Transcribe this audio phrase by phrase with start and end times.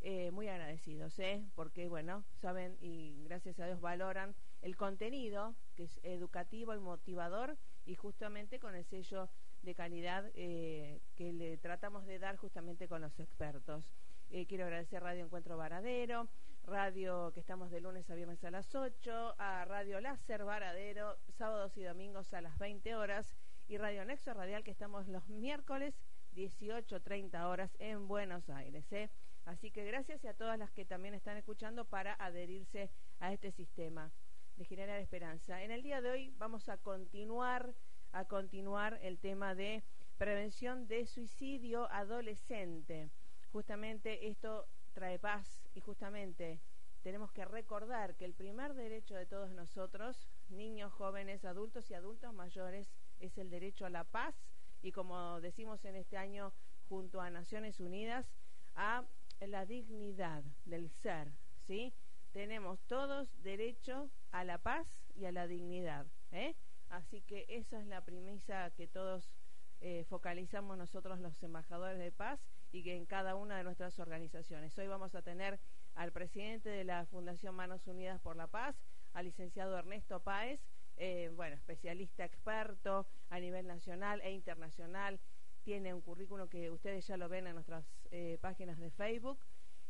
[0.06, 1.42] Eh, muy agradecidos, ¿eh?
[1.54, 7.56] porque, bueno, saben y gracias a Dios valoran el contenido, que es educativo y motivador,
[7.86, 9.30] y justamente con el sello
[9.62, 13.90] de calidad eh, que le tratamos de dar justamente con los expertos.
[14.28, 16.28] Eh, quiero agradecer Radio Encuentro Varadero,
[16.64, 21.78] Radio que estamos de lunes a viernes a las 8, a Radio Láser Varadero, sábados
[21.78, 23.34] y domingos a las 20 horas,
[23.68, 25.94] y Radio Nexo Radial que estamos los miércoles
[26.36, 28.84] 18.30 horas en Buenos Aires.
[28.92, 29.08] ¿eh?
[29.44, 32.90] Así que gracias a todas las que también están escuchando para adherirse
[33.20, 34.10] a este sistema
[34.56, 35.62] de generar esperanza.
[35.62, 37.74] En el día de hoy vamos a continuar
[38.12, 39.82] a continuar el tema de
[40.16, 43.10] prevención de suicidio adolescente.
[43.50, 46.60] Justamente esto trae paz y justamente
[47.02, 52.32] tenemos que recordar que el primer derecho de todos nosotros, niños, jóvenes, adultos y adultos
[52.32, 54.34] mayores, es el derecho a la paz
[54.80, 56.52] y como decimos en este año
[56.88, 58.32] junto a Naciones Unidas,
[58.76, 59.04] a
[59.40, 61.32] la dignidad del ser,
[61.66, 61.92] ¿sí?
[62.32, 66.54] Tenemos todos derecho a la paz y a la dignidad, ¿eh?
[66.88, 69.34] Así que esa es la premisa que todos
[69.80, 72.40] eh, focalizamos nosotros los embajadores de paz
[72.72, 74.76] y que en cada una de nuestras organizaciones.
[74.78, 75.60] Hoy vamos a tener
[75.94, 78.76] al presidente de la Fundación Manos Unidas por la Paz,
[79.12, 80.60] al licenciado Ernesto Páez,
[80.96, 85.20] eh, bueno, especialista experto a nivel nacional e internacional.
[85.64, 89.38] Tiene un currículo que ustedes ya lo ven en nuestras eh, páginas de Facebook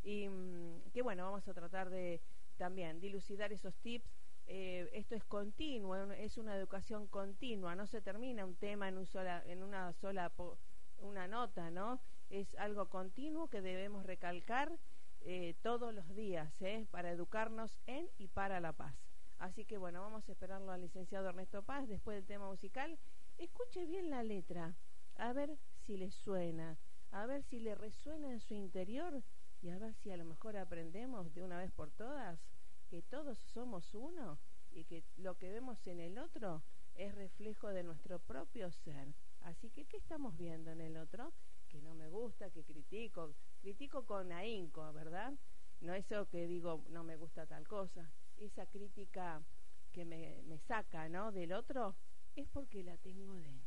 [0.03, 2.21] y mm, que bueno, vamos a tratar de
[2.57, 4.09] también dilucidar esos tips
[4.47, 9.05] eh, esto es continuo, es una educación continua, no se termina un tema en, un
[9.07, 10.31] sola, en una sola
[10.99, 11.99] una nota, ¿no?
[12.29, 14.71] Es algo continuo que debemos recalcar
[15.21, 16.85] eh, todos los días, ¿eh?
[16.91, 18.95] Para educarnos en y para la paz.
[19.39, 22.97] Así que bueno, vamos a esperarlo al licenciado Ernesto Paz después del tema musical.
[23.37, 24.75] Escuche bien la letra,
[25.17, 26.77] a ver si le suena,
[27.11, 29.23] a ver si le resuena en su interior
[29.61, 32.39] y a ver si a lo mejor aprendemos de una vez por todas
[32.87, 34.37] que todos somos uno
[34.71, 36.63] y que lo que vemos en el otro
[36.95, 39.13] es reflejo de nuestro propio ser.
[39.41, 41.33] Así que, ¿qué estamos viendo en el otro?
[41.67, 43.35] Que no me gusta, que critico.
[43.61, 45.33] Critico con ahínco, ¿verdad?
[45.81, 48.11] No eso que digo, no me gusta tal cosa.
[48.37, 49.41] Esa crítica
[49.91, 51.31] que me, me saca, ¿no?
[51.31, 51.95] Del otro,
[52.35, 53.64] es porque la tengo dentro.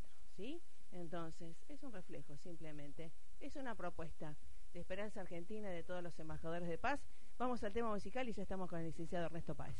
[1.10, 3.10] Entonces, es un reflejo simplemente,
[3.40, 4.36] es una propuesta
[4.74, 7.00] de Esperanza Argentina y de todos los embajadores de paz.
[7.38, 9.74] Vamos al tema musical y ya estamos con el licenciado Ernesto Páez.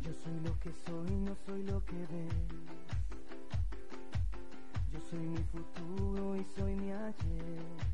[0.00, 2.34] Yo soy lo que soy, no soy lo que ves.
[4.92, 7.85] Yo soy mi futuro y soy mi ayer.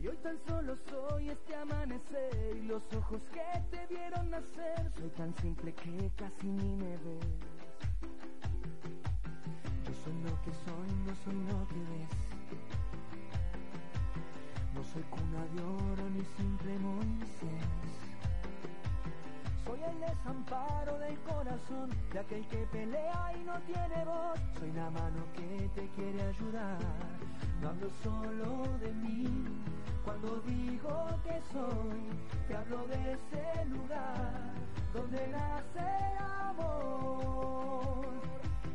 [0.00, 4.92] Y hoy tan solo soy este amanecer y los ojos que te vieron nacer.
[4.96, 7.26] Soy tan simple que casi ni me ves.
[9.84, 12.16] Yo soy lo que soy, no soy lo que ves.
[14.72, 17.66] No soy cuna de oro ni simple Moisés.
[19.64, 24.38] Soy el desamparo del corazón de aquel que pelea y no tiene voz.
[24.60, 27.27] Soy la mano que te quiere ayudar.
[27.60, 29.46] No hablo solo de mí,
[30.04, 32.00] cuando digo que soy,
[32.46, 34.52] te hablo de ese lugar
[34.94, 36.18] donde nace el
[36.48, 38.06] amor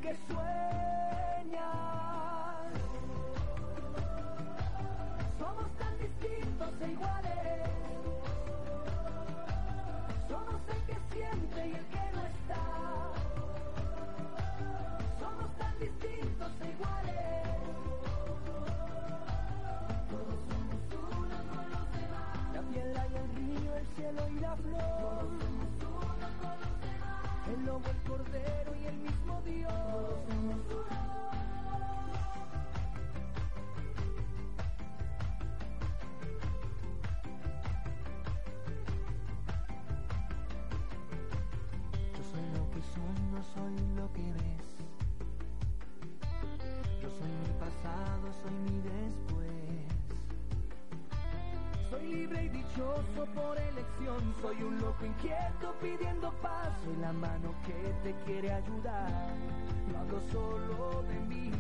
[0.02, 1.64] que sueñas.
[5.40, 7.33] Somos tan distintos e iguales.
[24.14, 25.28] Cielo y la flor.
[27.52, 29.74] El lobo, el cordero y el mismo Dios.
[42.14, 44.70] Yo soy lo que soy, no soy lo que ves.
[47.02, 49.23] Yo soy mi pasado, soy mi después.
[51.94, 54.34] Soy libre y dichoso por elección.
[54.42, 56.70] Soy un loco inquieto pidiendo paz.
[56.84, 59.12] Soy la mano que te quiere ayudar.
[59.92, 61.52] No hablo solo de mí.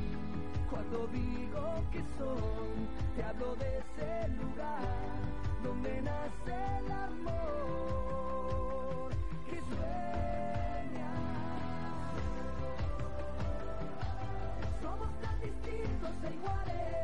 [0.71, 4.87] Cuando digo que soy, te hablo de ese lugar
[5.63, 7.91] donde nace el amor
[9.45, 11.11] que sueña.
[14.81, 17.02] Somos tan distintos e iguales.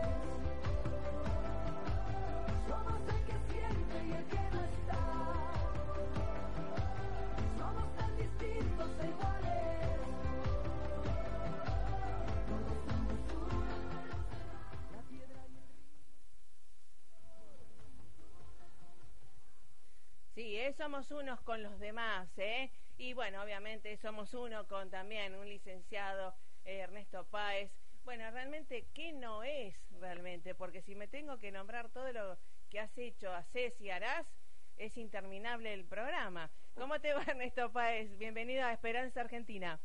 [20.61, 22.69] Eh, somos unos con los demás, ¿eh?
[22.97, 26.33] Y bueno, obviamente somos uno con también un licenciado
[26.65, 27.71] eh, Ernesto Páez.
[28.03, 30.55] Bueno, realmente, ¿qué no es realmente?
[30.55, 32.37] Porque si me tengo que nombrar todo lo
[32.69, 34.27] que has hecho, haces y harás,
[34.75, 36.51] es interminable el programa.
[36.75, 38.17] ¿Cómo te va, Ernesto Páez?
[38.17, 39.79] Bienvenido a Esperanza Argentina.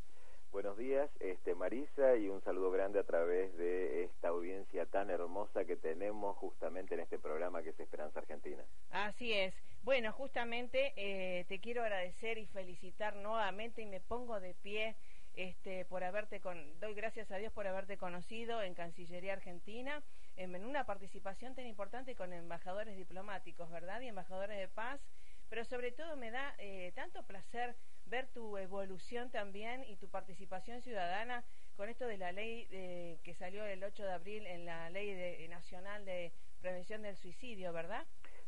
[0.51, 5.65] Buenos días, este Marisa, y un saludo grande a través de esta audiencia tan hermosa
[5.67, 8.65] que tenemos justamente en este programa que es Esperanza Argentina.
[8.91, 9.55] Así es.
[9.85, 14.97] Bueno, justamente eh, te quiero agradecer y felicitar nuevamente y me pongo de pie
[15.35, 20.03] este, por haberte con, doy gracias a Dios por haberte conocido en Cancillería Argentina
[20.37, 24.01] en, una participación tan importante con embajadores diplomáticos, ¿verdad?
[24.01, 25.03] Y embajadores de paz,
[25.51, 27.77] pero sobre todo me da eh, tanto placer
[28.07, 31.45] ver tu evolución también y tu participación ciudadana
[31.77, 35.13] con esto de la ley de, que salió el 8 de abril en la ley
[35.13, 36.33] de, nacional de
[36.63, 38.07] prevención del suicidio, ¿verdad?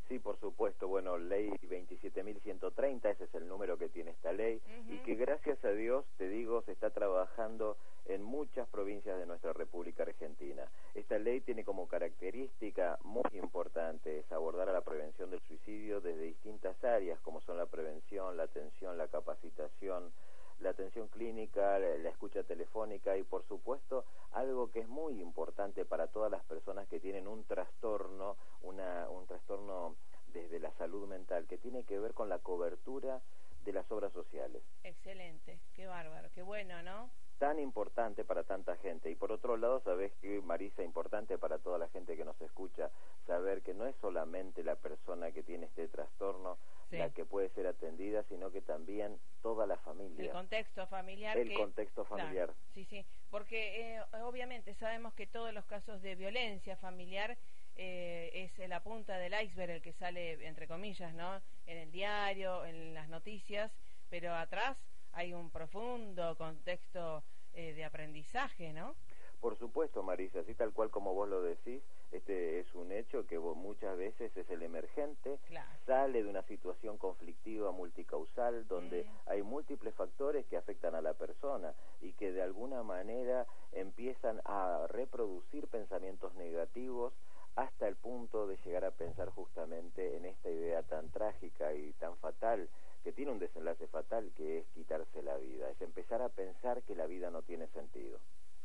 [0.09, 0.87] Sí, por supuesto.
[0.87, 4.95] Bueno, ley 27.130, ese es el número que tiene esta ley, uh -huh.
[4.95, 9.53] y que gracias a Dios, te digo, se está trabajando en muchas provincias de nuestra
[9.53, 10.65] República Argentina.
[10.95, 16.23] Esta ley tiene como característica muy importante es abordar a la prevención del suicidio desde
[16.23, 20.13] distintas áreas, como son la prevención, la atención, la capacitación,
[20.61, 26.07] la atención clínica, la escucha telefónica y por supuesto algo que es muy importante para
[26.07, 29.97] todas las personas que tienen un trastorno, una, un trastorno
[30.33, 33.21] desde la salud mental, que tiene que ver con la cobertura
[33.65, 34.63] de las obras sociales.
[34.85, 37.11] Excelente, qué bárbaro, qué bueno, ¿no?
[37.39, 39.11] tan importante para tanta gente.
[39.11, 42.91] Y por otro lado, sabes que, Marisa, importante para toda la gente que nos escucha,
[43.27, 46.57] saber que no es solamente la persona que tiene este trastorno
[46.91, 46.97] sí.
[46.97, 50.27] la que puede ser atendida, sino que también toda la familia.
[50.27, 51.37] El contexto familiar.
[51.37, 52.47] El que, contexto familiar.
[52.47, 57.37] Claro, sí, sí, porque eh, obviamente sabemos que todos los casos de violencia familiar
[57.79, 61.43] eh, es la punta del iceberg el que sale, entre comillas, ¿no?
[61.67, 63.73] En el diario, en las noticias,
[64.09, 64.79] pero atrás
[65.11, 67.25] hay un profundo contexto
[67.55, 68.95] eh, de aprendizaje, ¿no?
[69.41, 73.41] Por supuesto, Marisa, así tal cual como vos lo decís, Este es un hecho que
[73.41, 75.41] muchas veces es el emergente,
[75.85, 79.09] sale de una situación conflictiva multicausal donde mm.
[79.27, 84.87] hay múltiples factores que afectan a la persona y que de alguna manera empiezan a
[84.89, 87.13] reproducir pensamientos negativos
[87.57, 92.17] hasta el punto de llegar a pensar justamente en esta idea tan trágica y tan
[92.19, 92.69] fatal
[93.03, 96.95] que tiene un desenlace fatal que es quitarse la vida, es empezar a pensar que
[96.95, 98.21] la vida no tiene sentido.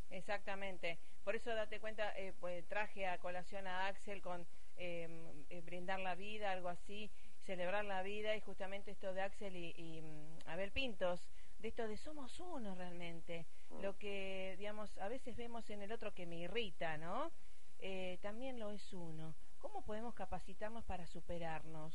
[0.10, 1.00] Exactamente.
[1.24, 6.00] Por eso date cuenta, eh, pues, traje a colación a Axel con em, eh, brindar
[6.00, 7.10] la vida, algo así,
[7.46, 11.22] celebrar la vida y justamente esto de Axel y, y mm, Abel Pintos,
[11.60, 13.46] de esto de somos uno realmente.
[13.70, 13.82] Mm.
[13.84, 17.32] Lo que, digamos, a veces vemos en el otro que me irrita, ¿no?
[17.78, 19.36] Eh, también lo es uno.
[19.60, 21.94] ¿Cómo podemos capacitarnos para superarnos?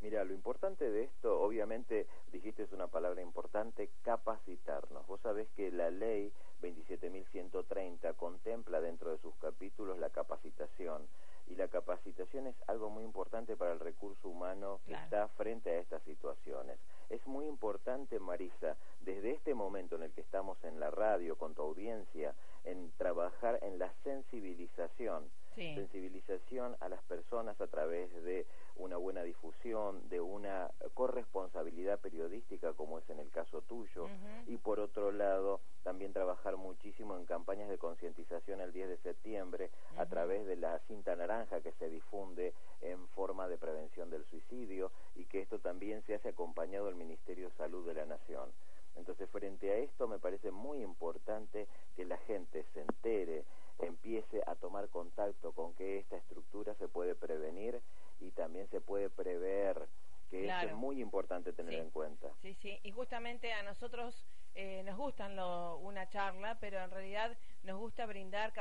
[0.00, 5.06] Mira, lo importante de esto, obviamente, dijiste es una palabra importante, capacitarnos.
[5.06, 6.32] Vos sabés que la ley
[6.62, 11.06] 27.130 contempla dentro de sus capítulos la capacitación
[11.46, 15.78] y la capacitación es algo muy importante para el recurso humano que está frente a
[15.78, 16.76] estas situaciones.
[17.10, 21.54] Es muy importante, Marisa, desde este momento en el que estamos en la radio con
[21.54, 28.96] tu audiencia, en trabajar en la sensibilización, sensibilización a las personas a través de una
[28.96, 34.08] buena difusión, de una corresponsabilidad periodística como es en el caso tuyo,
[34.48, 39.70] y por otro lado también trabajar muchísimo en campañas de concientización el 10 de septiembre
[39.96, 44.90] a través de la cinta naranja que se difunde en forma de prevención del suicidio
[45.14, 48.50] y que esto también se hace acompañado del Ministerio de Salud de la Nación.
[48.96, 51.66] Entonces, frente a esto, me parece muy importante
[51.96, 53.44] que la gente se entere,
[53.80, 57.80] empiece a tomar contacto con que esta estructura se puede prevenir
[58.20, 59.88] y también se puede prever,
[60.30, 62.30] que es muy importante tener en cuenta.
[62.40, 67.36] Sí, sí, y justamente a nosotros eh, nos gustan lo, una charla, pero en realidad
[67.64, 68.52] nos gusta brindar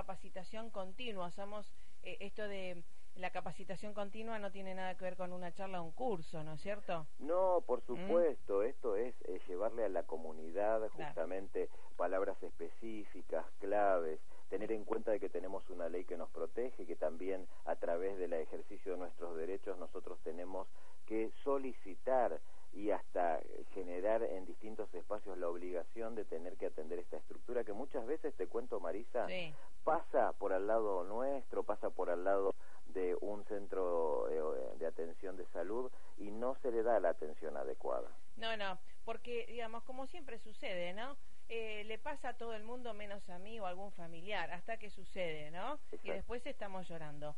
[0.64, 1.32] capacitación continua.
[1.32, 1.66] Somos
[2.04, 2.84] eh, esto de
[3.16, 6.54] la capacitación continua no tiene nada que ver con una charla o un curso, ¿no
[6.54, 7.06] es cierto?
[7.20, 7.86] No, por ¿Mm?
[7.86, 9.14] supuesto, esto es
[9.48, 15.90] llevarle a la comunidad justamente palabras específicas, claves, tener en cuenta de que tenemos una
[15.90, 20.68] ley que nos protege, que también a través del ejercicio de nuestros derechos nosotros tenemos
[21.06, 22.40] que solicitar
[22.74, 23.40] y hasta
[23.74, 28.34] generar en distintos espacios la obligación de tener que atender esta estructura que muchas veces,
[28.36, 29.28] te cuento Marisa,
[29.84, 32.56] pasa por al lado nuestro, pasa por al lado
[32.88, 37.58] de un centro eh, de atención de salud y no se le da la atención
[37.58, 38.10] adecuada.
[38.38, 41.16] No, no, porque digamos, como siempre sucede, ¿no?
[41.50, 44.78] Eh, le pasa a todo el mundo menos a mí o a algún familiar, hasta
[44.78, 45.78] que sucede, ¿no?
[46.04, 47.36] Y después estamos llorando.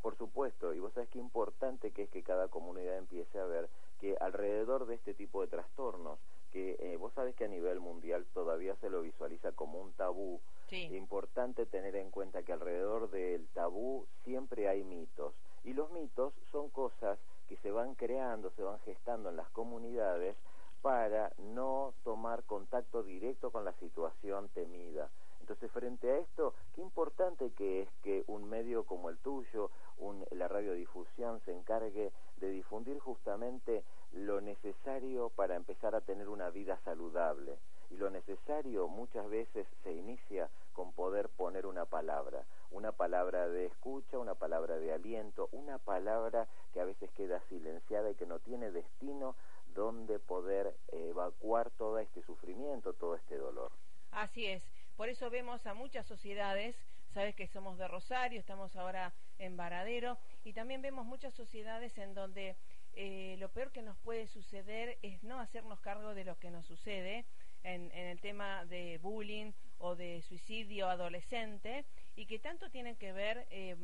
[0.00, 3.68] Por supuesto, y vos sabés qué importante que es que cada comunidad empiece a ver
[4.00, 6.18] que alrededor de este tipo de trastornos,
[6.52, 10.40] que eh, vos sabés que a nivel mundial todavía se lo visualiza como un tabú,
[10.70, 16.32] es importante tener en cuenta que alrededor del tabú siempre hay mitos, y los mitos
[16.50, 20.36] son cosas que se van creando, se van gestando en las comunidades
[20.82, 25.08] para no tomar contacto directo con la situación temida.
[25.40, 30.22] Entonces, frente a esto, qué importante que es que un medio como el tuyo, un,
[30.30, 36.78] la radiodifusión, se encargue de difundir justamente lo necesario para empezar a tener una vida
[36.84, 37.56] saludable.
[37.90, 43.66] Y lo necesario muchas veces se inicia con poder poner una palabra, una palabra de
[43.66, 48.38] escucha, una palabra de aliento, una palabra que a veces queda silenciada y que no
[48.40, 49.34] tiene destino
[49.74, 53.72] donde poder evacuar todo este sufrimiento, todo este dolor.
[54.12, 54.62] Así es.
[54.96, 56.76] Por eso vemos a muchas sociedades,
[57.14, 62.14] sabes que somos de Rosario, estamos ahora en Varadero, y también vemos muchas sociedades en
[62.14, 62.54] donde
[62.92, 66.64] eh, lo peor que nos puede suceder es no hacernos cargo de lo que nos
[66.64, 67.24] sucede
[67.64, 73.48] en, el tema de bullying o de suicidio adolescente, y que tanto tienen que ver
[73.50, 73.74] eh,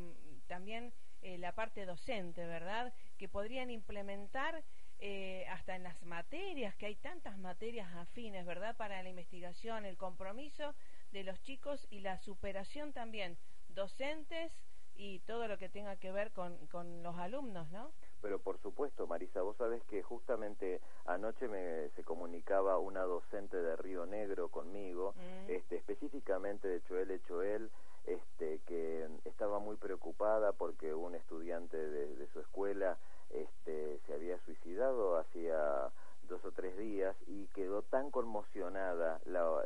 [0.46, 0.92] también
[1.22, 2.94] eh, la parte docente, ¿verdad?
[3.18, 4.62] Que podrían implementar
[5.00, 8.76] eh, hasta en las materias, que hay tantas materias afines, ¿verdad?
[8.76, 10.74] Para la investigación, el compromiso
[11.12, 13.36] de los chicos y la superación también,
[13.74, 14.52] docentes
[14.96, 17.90] y todo lo que tenga que ver con, con los alumnos, ¿no?
[18.22, 23.76] Pero por supuesto, Marisa, vos sabés que justamente anoche me, se comunicaba una docente de
[23.76, 25.50] Río Negro conmigo, mm.
[25.50, 27.70] este, específicamente de Choel Choel,
[28.06, 32.96] este, que estaba muy preocupada porque un estudiante de su escuela
[33.34, 35.90] este, se había suicidado hacía
[36.28, 39.62] dos o tres días y quedó tan conmocionada la,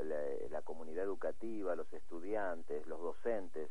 [0.51, 3.71] la, comunidad educativa, los estudiantes, los docentes,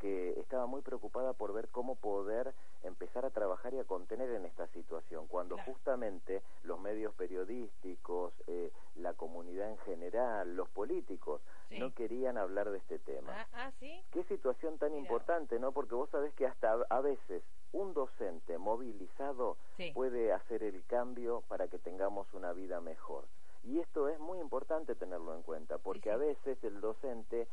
[0.00, 4.44] que estaba muy preocupada por ver cómo poder empezar a trabajar y a contener en
[4.44, 11.92] esta situación, cuando justamente los medios periodísticos, eh, la comunidad en general, los políticos, no
[11.94, 13.32] querían hablar de este tema.
[13.32, 14.02] Ah, ah ¿sí?
[14.12, 15.72] Qué situación tan importante, ¿no?
[15.72, 19.56] Porque vos sabés que hasta a veces un docente movilizado
[19.94, 23.24] puede hacer el cambio para que tengamos una vida mejor.
[23.64, 27.48] Y esto es muy importante tenerlo en cuenta, porque a veces el docente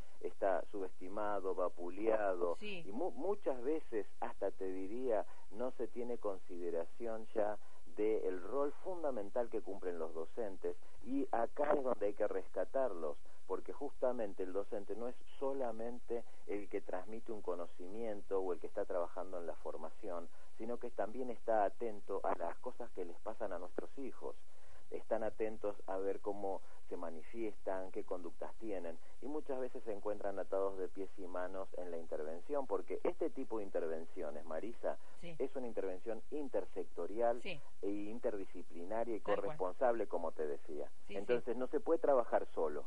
[1.39, 7.57] vapuleado, y muchas veces, hasta te diría, no se tiene consideración ya
[7.95, 13.73] del rol fundamental que cumplen los docentes, y acá es donde hay que rescatarlos, porque
[13.73, 18.85] justamente el docente no es solamente el que transmite un conocimiento o el que está
[18.85, 23.51] trabajando en la formación, sino que también está atento a las cosas que les pasan
[23.51, 24.35] a nuestros hijos
[24.91, 30.37] están atentos a ver cómo se manifiestan, qué conductas tienen y muchas veces se encuentran
[30.37, 35.55] atados de pies y manos en la intervención porque este tipo de intervenciones, Marisa, es
[35.55, 37.59] una intervención intersectorial e
[37.89, 40.89] interdisciplinaria y corresponsable, como te decía.
[41.09, 42.85] Entonces no se puede trabajar solo.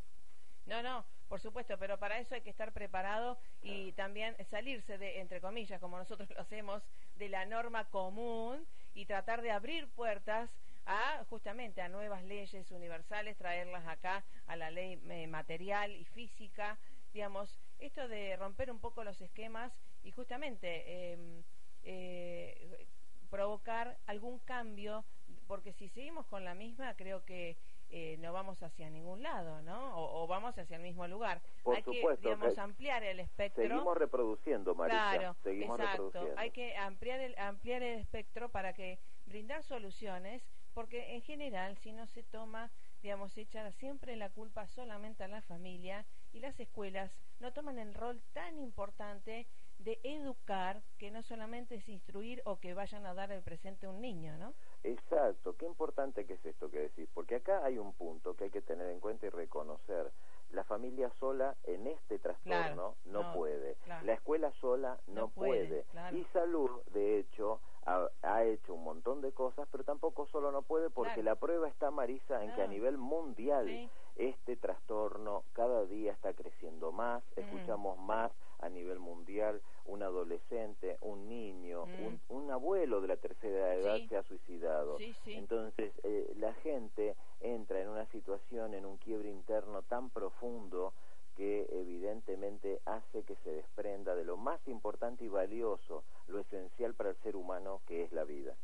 [0.66, 5.20] No, no, por supuesto, pero para eso hay que estar preparado y también salirse de,
[5.20, 6.82] entre comillas, como nosotros lo hacemos,
[7.14, 10.50] de la norma común y tratar de abrir puertas
[10.84, 16.76] a justamente a nuevas leyes universales, traerlas acá a la ley eh, material y física,
[17.12, 21.44] digamos, esto de romper un poco los esquemas y justamente em,
[21.84, 22.84] eh,
[23.30, 25.04] provocar algún cambio,
[25.46, 27.56] porque si seguimos con la misma, creo que
[27.90, 29.96] eh, no vamos hacia ningún lado, ¿no?
[29.96, 31.40] O, vamos hacia el mismo lugar.
[31.62, 33.62] Por hay supuesto, que, digamos, ampliar el espectro.
[33.62, 35.12] Seguimos reproduciendo, Marisa.
[35.12, 36.12] Claro, exacto.
[36.36, 40.42] Hay que ampliar el, ampliar el espectro para que brindar soluciones
[40.74, 45.40] porque en general si no se toma, digamos, echar siempre la culpa solamente a la
[45.42, 49.46] familia y las escuelas no toman el rol tan importante
[49.84, 53.90] de educar que no solamente es instruir o que vayan a dar el presente a
[53.90, 54.54] un niño, ¿no?
[54.82, 58.50] Exacto, qué importante que es esto que decís, porque acá hay un punto que hay
[58.50, 60.10] que tener en cuenta y reconocer.
[60.52, 66.70] La familia sola en este trastorno no, puede, la escuela sola no, puede, y salud,
[66.92, 71.34] de hecho, ha, hecho un montón de cosas, pero tampoco solo no puede porque la
[71.34, 77.22] prueba está, Marisa, en que a nivel mundial este trastorno cada día está creciendo más,
[77.36, 81.84] escuchamos más a nivel mundial, un adolescente, un niño,
[82.28, 84.96] un, abuelo de la tercera edad se ha suicidado.
[85.26, 90.94] Entonces, eh, la gente entra en una situación, en un quiebre interno tan profundo
[91.36, 97.10] que evidentemente hace que se desprenda de lo más importante y valioso, lo esencial para
[97.10, 98.54] el ser humano, que es la vida.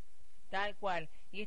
[0.50, 1.08] Tal cual.
[1.32, 1.42] Y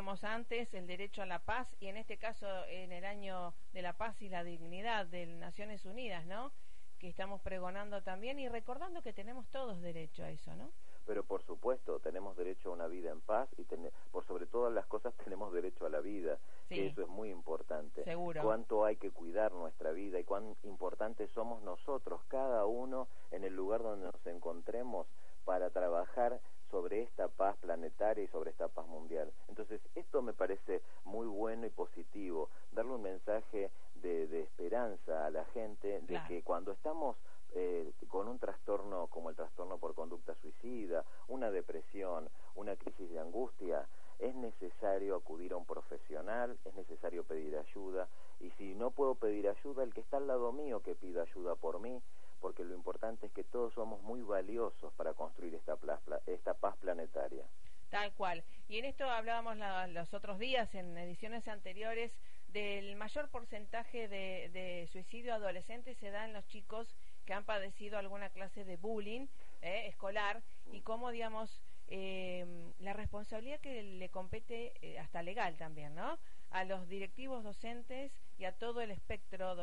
[0.00, 3.82] hablamos antes, el derecho a la paz, y en este caso en el año de
[3.82, 6.52] la paz y la dignidad de Naciones Unidas, ¿no?
[6.98, 10.72] Que estamos pregonando también y recordando que tenemos todos derecho a eso, ¿no?
[11.06, 13.64] pero por supuesto tenemos derecho a una vida en paz y
[14.12, 18.04] por sobre todas las cosas tenemos derecho a la vida, que eso es muy importante.
[18.04, 18.42] Seguro.
[18.42, 23.56] Cuánto hay que cuidar nuestra vida y cuán importantes somos nosotros, cada uno en el
[23.56, 25.08] lugar donde nos encontremos
[25.44, 29.32] para trabajar sobre esta paz planetaria y sobre esta paz mundial.
[29.48, 35.44] Entonces, esto me parece muy bueno y positivo, darle un mensaje de, esperanza a la
[35.46, 37.16] gente de que cuando estamos
[37.52, 43.18] eh, con un trastorno como el trastorno por conducta suicida, una depresión, una crisis de
[43.18, 43.86] angustia,
[44.20, 49.48] es necesario acudir a un profesional, es necesario pedir ayuda y si no puedo pedir
[49.48, 52.00] ayuda, el que está al lado mío que pida ayuda por mí,
[52.40, 55.78] porque lo importante es que todos somos muy valiosos para construir esta,
[56.26, 57.44] esta paz planetaria.
[57.90, 58.44] Tal cual.
[58.68, 59.56] Y en esto hablábamos
[59.88, 62.12] los otros días, en ediciones anteriores,
[62.48, 67.98] del mayor porcentaje de, de suicidio adolescente se da en los chicos que han padecido
[67.98, 69.28] alguna clase de bullying
[69.62, 75.94] eh, escolar y cómo, digamos, eh, la responsabilidad que le compete, eh, hasta legal también,
[75.94, 76.18] ¿no?
[76.50, 79.54] A los directivos docentes y a todo el espectro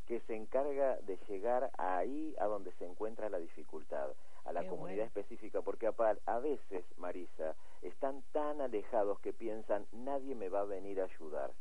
[0.07, 4.11] que se encarga de llegar ahí a donde se encuentra la dificultad,
[4.45, 10.49] a la comunidad específica, porque a, veces, Marisa, están tan alejados que piensan nadie me
[10.49, 11.53] va a venir a ayudar.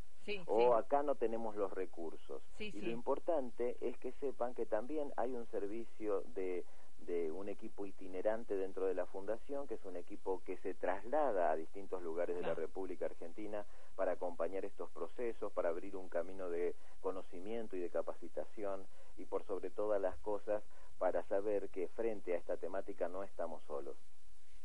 [0.48, 2.42] o acá no tenemos los recursos.
[2.58, 6.66] y lo importante es que sepan que también hay un servicio de
[7.10, 11.50] de un equipo itinerante dentro de la fundación, que es un equipo que se traslada
[11.50, 16.48] a distintos lugares de la República Argentina para acompañar estos procesos, para abrir un camino
[16.48, 18.86] de conocimiento y de capacitación
[19.18, 20.62] y por sobre todas las cosas
[21.00, 23.96] para saber que frente a esta temática no estamos solos.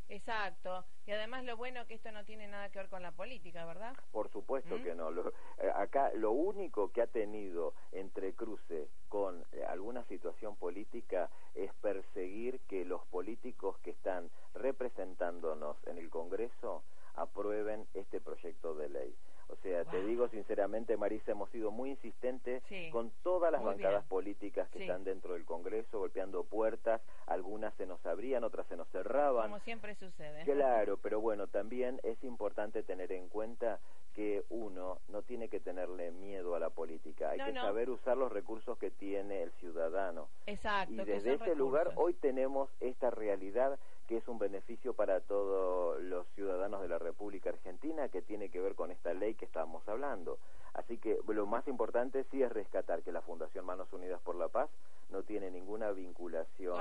[0.08, 0.84] Exacto.
[1.06, 3.94] Y además lo bueno que esto no tiene nada que ver con la política, ¿verdad?
[4.12, 4.82] Por supuesto ¿Mm?
[4.82, 5.10] que no.
[5.10, 11.72] Eh, acá lo único que ha tenido entre cruce con eh, alguna situación política es
[11.74, 16.82] perseguir que los políticos que están representándonos en el Congreso
[17.14, 19.14] aprueben este proyecto de ley.
[19.48, 24.68] O sea, te digo sinceramente, Marisa, hemos sido muy insistentes con todas las bancadas políticas
[24.70, 29.50] que están dentro del Congreso, golpeando puertas, algunas se nos abrían, otras se nos cerraban.
[29.50, 30.44] Como siempre sucede.
[30.44, 33.80] Claro, pero bueno, también es importante tener en cuenta
[34.14, 38.30] que uno no tiene que tenerle miedo a la política, hay que saber usar los
[38.30, 40.28] recursos que tiene el ciudadano.
[40.46, 40.92] Exacto.
[40.92, 46.26] Y desde ese lugar hoy tenemos esta realidad que es un beneficio para todos los
[46.34, 50.38] ciudadanos de la República Argentina que tiene que ver con esta ley que estamos hablando.
[50.74, 54.48] Así que lo más importante sí es rescatar que la Fundación Manos Unidas por la
[54.48, 54.68] Paz
[55.10, 56.76] no tiene ninguna vinculación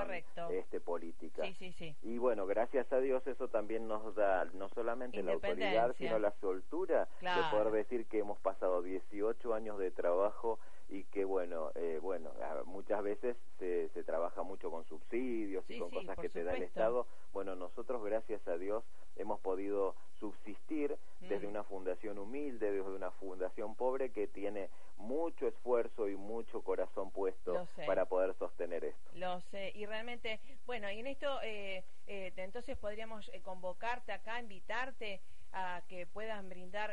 [0.50, 1.42] este política.
[1.44, 1.96] Sí, sí, sí.
[2.02, 6.32] Y bueno, gracias a Dios eso también nos da no solamente la autoridad, sino la
[6.40, 10.58] soltura de poder decir que hemos pasado 18 años de trabajo
[10.88, 12.30] y que bueno, eh, bueno,
[12.66, 16.62] muchas veces se, se trabaja mucho con subsidios y con cosas que te da el
[16.62, 17.06] Estado.
[17.32, 18.84] Bueno, nosotros gracias a Dios
[19.16, 21.50] hemos podido subsistir desde mm.
[21.50, 27.66] una fundación humilde, desde una fundación pobre que tiene mucho esfuerzo y mucho corazón puesto
[27.86, 29.10] para poder sostener esto.
[29.14, 35.20] Lo sé, y realmente, bueno, y en esto eh, eh, entonces podríamos convocarte acá, invitarte
[35.52, 36.92] a que puedan brindar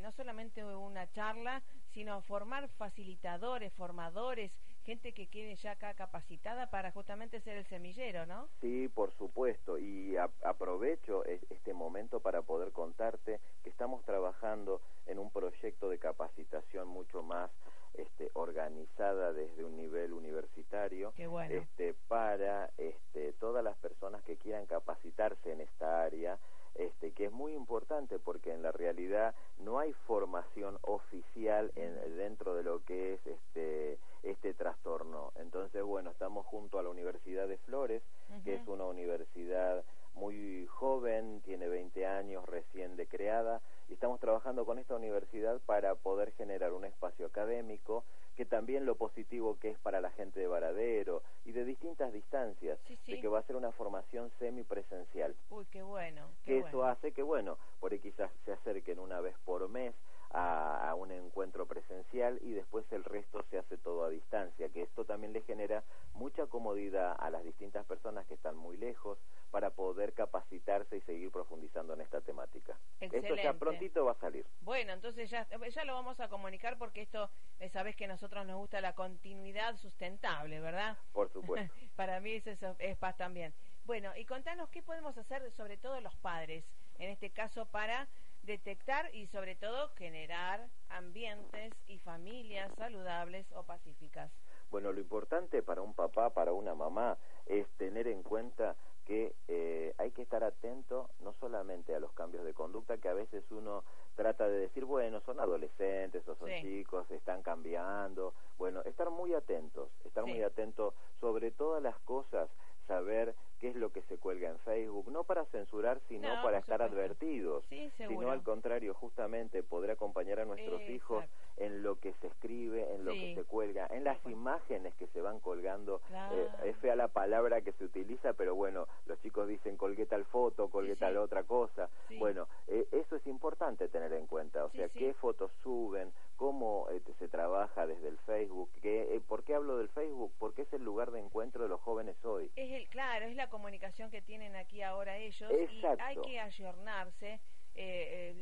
[0.00, 4.52] no solamente una charla, sino formar facilitadores, formadores,
[4.84, 8.48] gente que quede ya acá capacitada para justamente ser el semillero, ¿no?
[8.60, 15.30] Sí, por supuesto, y aprovecho este momento para poder contarte que estamos trabajando en un
[15.30, 17.50] proyecto de capacitación mucho más
[17.94, 21.12] este, organizada desde un nivel universitario
[21.48, 26.38] este, para este, todas las personas que quieran capacitarse en esta área
[26.76, 32.54] este, que es muy importante porque en la realidad no hay formación oficial en, dentro
[32.54, 35.32] de lo que es este, este trastorno.
[35.36, 38.02] Entonces, bueno, estamos junto a la Universidad de Flores,
[38.44, 44.64] que es una universidad muy joven, tiene 20 años, recién de creada, y estamos trabajando
[44.64, 48.04] con esta universidad para poder generar un espacio académico
[48.36, 52.78] que también lo positivo que es para la gente de Varadero y de distintas distancias,
[53.06, 55.34] de que va a ser una formación semipresencial.
[55.50, 56.26] Uy, qué bueno.
[56.44, 59.94] que eso hace que, bueno, por ahí quizás se acerquen una vez por mes
[60.30, 65.04] a, un encuentro presencial y después el resto se hace todo a distancia, que esto
[65.04, 65.82] también le genera
[66.14, 69.18] mucha comodidad a las distintas personas que están muy lejos
[69.50, 72.78] para poder capacitarse y seguir profundizando en esta temática.
[73.00, 74.46] Esto ya prontito va a salir.
[74.60, 78.46] Bueno, entonces ya, ya lo vamos a comunicar porque esto, eh, sabes que a nosotros
[78.46, 80.96] nos gusta la continuidad sustentable, ¿verdad?
[81.12, 81.74] Por supuesto.
[81.96, 83.52] para mí eso es paz también.
[83.84, 86.64] Bueno, y contanos qué podemos hacer, sobre todo los padres,
[86.98, 88.08] en este caso para
[88.42, 94.30] detectar y sobre todo generar ambientes y familias saludables o pacíficas.
[94.70, 98.76] Bueno, lo importante para un papá, para una mamá, es tener en cuenta
[99.10, 103.12] que eh, hay que estar atento no solamente a los cambios de conducta que a
[103.12, 103.82] veces uno
[104.14, 108.34] trata de decir, bueno, son adolescentes o son chicos, están cambiando.
[108.56, 112.48] Bueno, estar muy atentos, estar muy atentos sobre todas las cosas,
[112.86, 116.80] saber qué es lo que se cuelga en Facebook, no para censurar, sino para estar
[116.80, 117.62] advertidos,
[117.96, 121.24] sino al contrario, justamente poder acompañar a nuestros hijos
[121.58, 125.20] en lo que se escribe, en lo que se cuelga, en las imágenes que se
[125.20, 126.00] van colgando.
[126.32, 130.24] Eh, es fea la palabra que se utiliza, pero bueno, los chicos dicen colgué tal
[130.26, 131.88] foto, colgué tal otra cosa.
[132.18, 137.00] Bueno, eh, eso es importante tener en cuenta, o sea, qué fotos suben, cómo eh,
[137.18, 140.32] se trabaja desde el Facebook, que, ¿por qué hablo del Facebook?
[140.38, 142.50] Porque es el lugar de encuentro de los jóvenes hoy.
[142.56, 147.40] Es el, claro, es la comunicación que tienen aquí ahora ellos y hay que ayornarse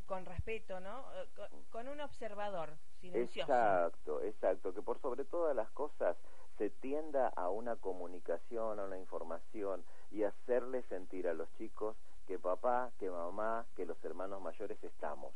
[0.07, 1.05] con respeto, ¿no?
[1.71, 6.17] con un observador Exacto, exacto, que por sobre todas las cosas
[6.57, 12.39] se tienda a una comunicación, a una información y hacerle sentir a los chicos que
[12.39, 15.33] papá, que mamá, que los hermanos mayores estamos,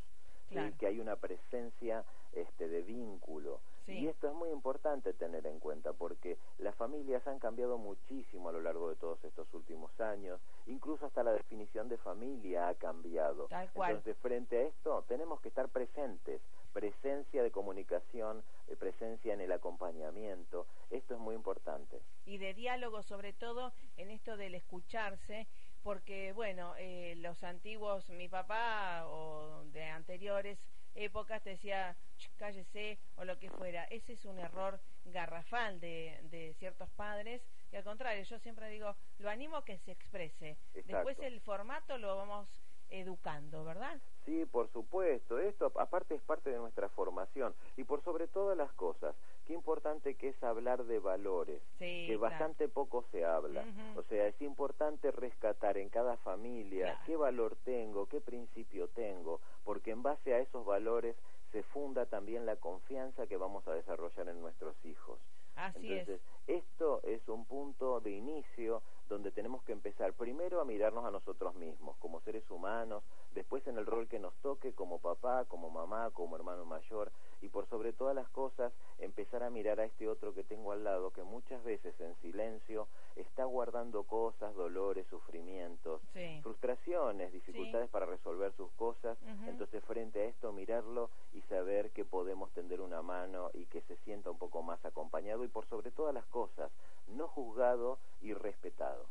[0.79, 3.61] que hay una presencia este, de vínculo.
[3.89, 8.53] Y esto es muy importante tener en cuenta porque las familias han cambiado muchísimo a
[8.53, 13.49] lo largo de todos estos últimos años, incluso hasta la definición de familia ha cambiado.
[13.51, 16.41] Entonces, frente a esto, tenemos que estar presentes,
[16.73, 22.01] presencia de comunicación, eh, presencia en el acompañamiento, esto es muy importante.
[22.25, 25.47] Y de diálogo, sobre todo en esto del escucharse,
[25.83, 30.59] porque, bueno, eh, los antiguos, mi papá o de anteriores
[30.95, 31.97] épocas te decía,
[32.37, 33.85] cállese o lo que fuera.
[33.85, 38.95] Ese es un error garrafal de, de ciertos padres y al contrario, yo siempre digo,
[39.19, 40.59] lo animo a que se exprese.
[40.75, 42.47] Después el formato lo vamos
[42.91, 43.99] educando, ¿verdad?
[44.27, 45.39] Sí, por supuesto.
[45.39, 50.15] Esto aparte es parte de nuestra formación y por sobre todas las cosas, qué importante
[50.15, 53.65] que es hablar de valores, que bastante poco se habla.
[53.97, 59.91] O sea, es importante rescatar en cada familia qué valor tengo, qué principio tengo, porque
[59.91, 61.17] en base a esos valores
[61.53, 65.19] se funda también la confianza que vamos a desarrollar en nuestros hijos.
[65.55, 71.05] Así Entonces, esto es un punto de inicio donde tenemos que empezar primero a mirarnos
[71.05, 75.45] a nosotros mismos como seres humanos, después en el rol que nos toque como papá,
[75.45, 79.85] como mamá, como hermano mayor y por sobre todas las cosas empezar a mirar a
[79.85, 85.07] este otro que tengo al lado que muchas veces en silencio está guardando cosas, dolores,
[85.09, 86.01] sufrimientos,
[86.43, 89.19] frustraciones, dificultades para resolver sus cosas.
[89.47, 93.97] Entonces frente a esto mirarlo y saber que podemos tender una mano y que se
[93.99, 96.71] sienta un poco más acompañado y por sobre todas las cosas
[97.09, 99.07] no juzgado y respetado.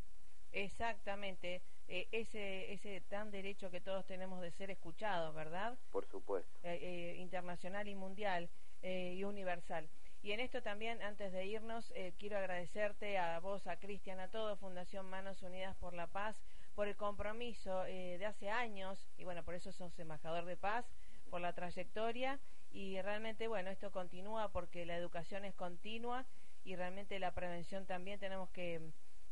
[0.54, 1.62] Exactamente,
[1.94, 5.78] eh, ese, ese tan derecho que todos tenemos de ser escuchados, ¿verdad?
[5.92, 6.50] Por supuesto.
[6.64, 8.50] Eh, eh, internacional y mundial
[8.82, 9.90] y universal.
[10.24, 14.56] Y en esto también, antes de irnos, quiero agradecerte a vos, a Cristian, a todo
[14.56, 16.36] Fundación Manos Unidas por la Paz,
[16.74, 20.84] por el compromiso de hace años, y bueno, por eso sos embajador de paz,
[21.30, 22.40] por la trayectoria,
[22.72, 26.26] y realmente, bueno, esto continúa porque la educación es continua
[26.64, 28.82] y realmente la prevención también tenemos que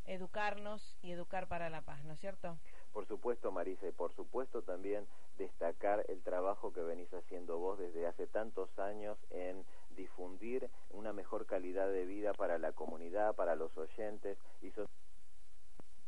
[0.09, 2.57] educarnos y educar para la paz, ¿no es cierto?
[2.93, 5.05] Por supuesto, Marisa, y por supuesto también
[5.37, 9.63] destacar el trabajo que venís haciendo vos desde hace tantos años en
[9.95, 14.71] difundir una mejor calidad de vida para la comunidad, para los oyentes y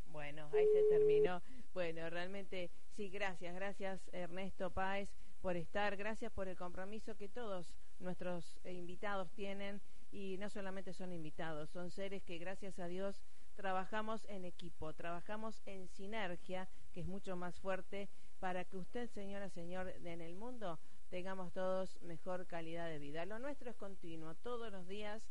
[0.07, 1.41] Bueno, ahí se terminó.
[1.73, 5.09] Bueno, realmente sí, gracias, gracias Ernesto Páez
[5.41, 11.13] por estar, gracias por el compromiso que todos nuestros invitados tienen y no solamente son
[11.13, 13.21] invitados, son seres que gracias a Dios
[13.61, 19.49] trabajamos en equipo, trabajamos en sinergia, que es mucho más fuerte, para que usted, señora,
[19.49, 20.79] señor, en el mundo
[21.11, 23.23] tengamos todos mejor calidad de vida.
[23.27, 25.21] Lo nuestro es continuo, todos los días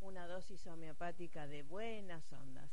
[0.00, 2.72] una dosis homeopática de buenas ondas.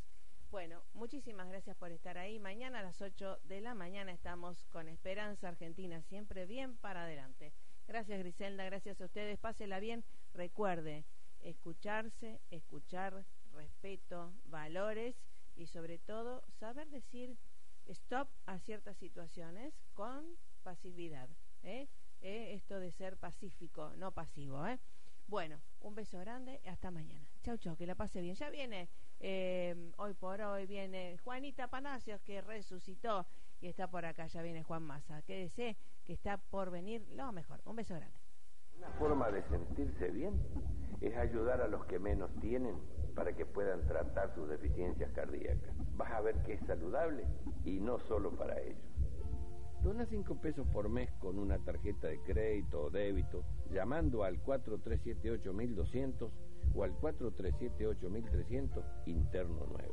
[0.49, 2.39] Bueno, muchísimas gracias por estar ahí.
[2.39, 7.53] Mañana a las 8 de la mañana estamos con Esperanza Argentina, siempre bien para adelante.
[7.87, 9.37] Gracias Griselda, gracias a ustedes.
[9.37, 10.03] Pásela bien.
[10.33, 11.05] Recuerde,
[11.41, 15.15] escucharse, escuchar respeto, valores
[15.55, 17.37] y sobre todo saber decir
[17.87, 20.25] stop a ciertas situaciones con
[20.63, 21.29] pasividad.
[21.63, 21.87] ¿eh?
[22.21, 22.53] ¿Eh?
[22.53, 24.65] Esto de ser pacífico, no pasivo.
[24.65, 24.79] ¿eh?
[25.27, 27.27] Bueno, un beso grande y hasta mañana.
[27.43, 28.35] Chau, chau, que la pase bien.
[28.35, 28.89] Ya viene,
[29.19, 33.25] eh, hoy por hoy viene Juanita Panacios que resucitó
[33.59, 34.27] y está por acá.
[34.27, 35.21] Ya viene Juan Massa.
[35.23, 37.61] Quédese que está por venir lo mejor.
[37.65, 38.17] Un beso grande.
[38.77, 40.41] Una forma de sentirse bien
[41.01, 42.75] es ayudar a los que menos tienen
[43.15, 45.73] para que puedan tratar sus deficiencias cardíacas.
[45.95, 47.25] Vas a ver que es saludable
[47.65, 48.81] y no solo para ellos.
[49.83, 56.29] Dona 5 pesos por mes con una tarjeta de crédito o débito llamando al 4378-1200
[56.73, 59.89] o al 4378-1300 interno 9.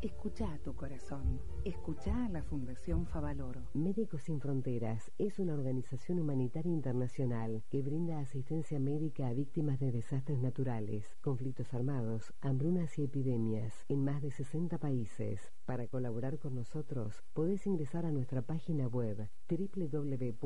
[0.00, 1.40] Escucha a tu corazón.
[1.64, 3.62] Escucha a la Fundación Favaloro.
[3.74, 9.90] Médicos Sin Fronteras es una organización humanitaria internacional que brinda asistencia médica a víctimas de
[9.90, 15.50] desastres naturales, conflictos armados, hambrunas y epidemias en más de 60 países.
[15.64, 20.38] Para colaborar con nosotros, podés ingresar a nuestra página web www.msf.org.ar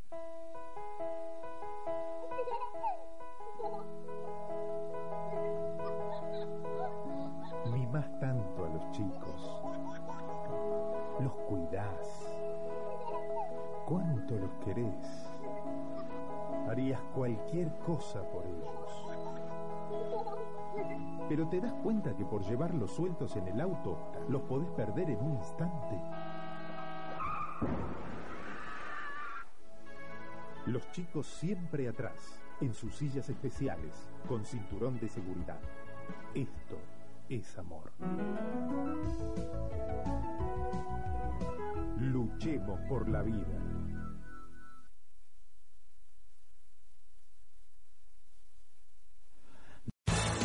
[7.72, 9.60] Mimás tanto a los chicos,
[11.20, 12.38] los cuidás,
[13.86, 15.28] cuánto los querés,
[16.68, 19.05] harías cualquier cosa por ellos.
[21.36, 23.98] Pero te das cuenta que por llevarlos sueltos en el auto
[24.30, 26.00] los podés perder en un instante.
[30.64, 33.92] Los chicos siempre atrás, en sus sillas especiales,
[34.26, 35.60] con cinturón de seguridad.
[36.34, 36.78] Esto
[37.28, 37.92] es amor.
[41.98, 43.75] Luchemos por la vida.